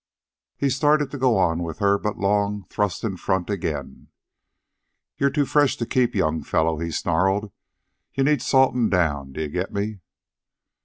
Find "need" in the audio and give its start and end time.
8.23-8.41